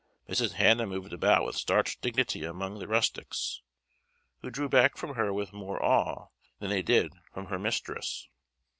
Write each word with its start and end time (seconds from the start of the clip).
Mrs. 0.27 0.53
Hannah 0.53 0.87
moved 0.87 1.13
about 1.13 1.45
with 1.45 1.55
starched 1.55 2.01
dignity 2.01 2.43
among 2.43 2.79
the 2.79 2.87
rustics, 2.87 3.61
who 4.39 4.49
drew 4.49 4.67
back 4.67 4.97
from 4.97 5.13
her 5.13 5.31
with 5.31 5.53
more 5.53 5.79
awe 5.79 6.29
than 6.57 6.71
they 6.71 6.81
did 6.81 7.13
from 7.31 7.45
her 7.49 7.59
mistress. 7.59 8.27